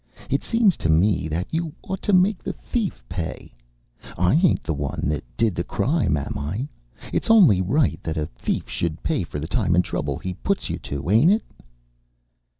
It 0.31 0.41
seems 0.43 0.77
to 0.77 0.89
me, 0.89 1.27
that 1.27 1.45
you 1.53 1.73
ought 1.83 2.01
to 2.01 2.11
make 2.11 2.41
the 2.41 2.53
thief 2.53 3.03
pay. 3.07 3.53
I 4.17 4.33
ain't 4.33 4.63
the 4.63 4.73
one 4.73 5.03
that 5.09 5.23
did 5.37 5.53
the 5.53 5.63
crime, 5.63 6.17
am 6.17 6.39
I? 6.39 6.67
It's 7.13 7.29
only 7.29 7.61
right 7.61 7.99
that 8.01 8.17
a 8.17 8.25
thief 8.25 8.67
should 8.67 9.03
pay 9.03 9.21
for 9.23 9.37
the 9.39 9.45
time 9.45 9.75
and 9.75 9.83
trouble 9.85 10.17
he 10.17 10.33
puts 10.33 10.71
you 10.71 10.79
to, 10.79 11.11
ain't 11.11 11.29
it?" 11.29 11.43